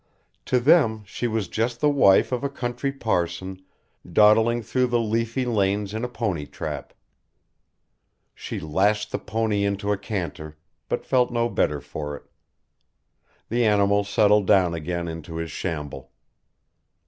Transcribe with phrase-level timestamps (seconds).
[0.45, 3.61] To them she was just the wife of a country parson
[4.13, 6.95] dawdling through the leafy lanes in a pony trap.
[8.33, 10.57] She lashed the pony into a canter,
[10.89, 12.23] but felt no better for it.
[13.49, 16.09] The animal settled down again into his shamble.